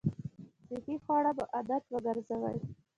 صحي 0.69 0.95
خواړه 1.03 1.31
مو 1.37 1.43
عادت 1.53 1.83
وګرځوئ! 1.89 2.57